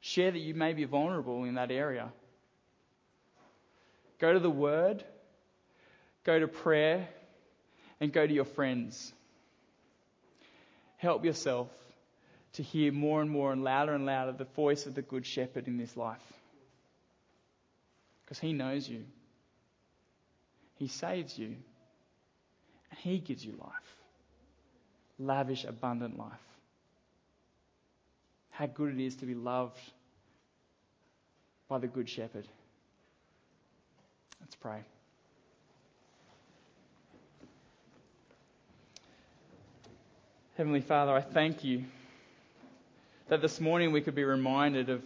[0.00, 2.12] Share that you may be vulnerable in that area.
[4.18, 5.04] Go to the Word,
[6.24, 7.08] go to prayer,
[8.00, 9.12] and go to your friends.
[10.98, 11.68] Help yourself
[12.54, 15.66] to hear more and more and louder and louder the voice of the Good Shepherd
[15.66, 16.22] in this life.
[18.24, 19.04] Because He knows you,
[20.76, 21.56] He saves you,
[22.90, 23.96] and He gives you life
[25.18, 26.32] lavish, abundant life.
[28.50, 29.78] How good it is to be loved
[31.68, 32.46] by the Good Shepherd.
[34.40, 34.80] Let's pray.
[40.56, 41.84] Heavenly Father, I thank you
[43.32, 45.02] that this morning we could be reminded of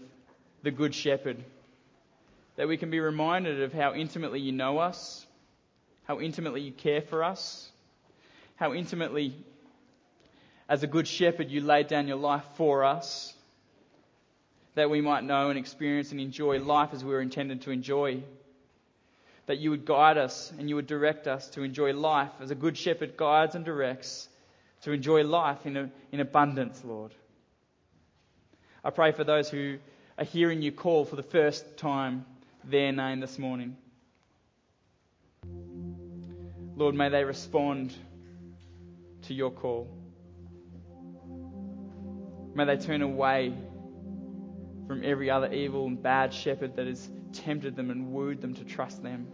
[0.65, 1.45] the Good Shepherd,
[2.57, 5.25] that we can be reminded of how intimately you know us,
[6.09, 7.71] how intimately you care for us,
[8.57, 9.33] how intimately,
[10.69, 13.33] as a Good Shepherd, you laid down your life for us,
[14.75, 18.25] that we might know and experience and enjoy life as we were intended to enjoy.
[19.47, 22.57] That you would guide us and you would direct us to enjoy life as a
[22.57, 24.29] Good Shepherd guides and directs,
[24.83, 27.13] to enjoy life in, a, in abundance, Lord.
[28.87, 29.79] I pray for those who
[30.17, 32.25] are hearing you call for the first time
[32.63, 33.77] their name this morning.
[36.77, 37.93] Lord, may they respond
[39.23, 39.89] to your call.
[42.55, 43.55] May they turn away
[44.87, 48.65] from every other evil and bad shepherd that has tempted them and wooed them to
[48.65, 49.27] trust them.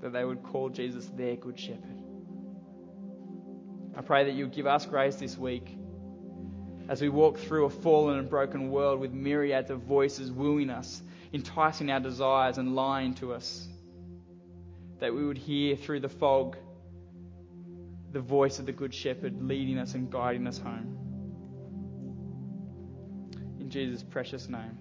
[0.00, 2.02] That they would call Jesus their good shepherd.
[3.96, 5.78] I pray that you would give us grace this week
[6.88, 11.02] as we walk through a fallen and broken world with myriads of voices wooing us,
[11.32, 13.68] enticing our desires and lying to us,
[15.00, 16.56] that we would hear through the fog
[18.12, 20.98] the voice of the Good Shepherd leading us and guiding us home.
[23.58, 24.78] In Jesus' precious name.